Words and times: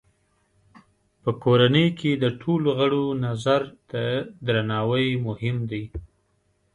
په 1.21 1.29
کورنۍ 1.43 1.87
کې 1.99 2.11
د 2.23 2.25
ټولو 2.41 2.69
غړو 2.79 3.05
نظر 3.25 3.61
ته 3.89 4.03
درناوی 4.45 5.07
مهم 5.27 5.57
دی. 5.71 5.83